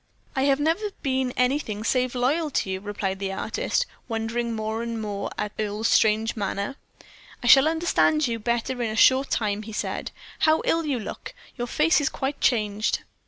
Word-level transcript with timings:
"I 0.35 0.45
have 0.45 0.59
never 0.59 0.89
been 1.03 1.31
anything 1.37 1.83
save 1.83 2.15
loyal 2.15 2.49
to 2.49 2.71
you," 2.71 2.79
replied 2.79 3.19
the 3.19 3.31
artist, 3.31 3.85
wondering 4.07 4.55
more 4.55 4.81
and 4.81 4.99
more 4.99 5.29
at 5.37 5.51
Earle's 5.59 5.89
strange 5.89 6.35
manner. 6.35 6.75
"I 7.43 7.45
shall 7.45 7.67
understand 7.67 8.27
you 8.27 8.39
better 8.39 8.81
in 8.81 8.89
a 8.89 8.95
short 8.95 9.29
time," 9.29 9.61
he 9.61 9.73
said. 9.73 10.09
"How 10.39 10.63
ill 10.65 10.87
you 10.87 10.99
look 10.99 11.35
your 11.55 11.67
face 11.67 12.01
is 12.01 12.09
quite 12.09 12.41
changed." 12.41 13.03